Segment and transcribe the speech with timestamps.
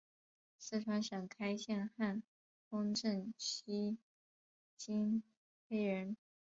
[0.57, 2.23] 四川省开县汉
[2.71, 3.99] 丰镇西
[4.75, 5.21] 津
[5.67, 6.17] 坝人。